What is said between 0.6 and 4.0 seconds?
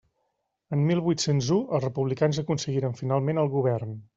En mil vuit-cents u, els republicans aconseguiren finalment el govern.